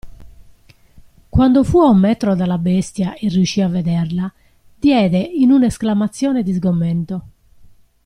[1.29, 4.33] Quando fu a un metro dalla bestia e riuscì a vederla,
[4.75, 7.23] diede in una esclamazione di sgomento.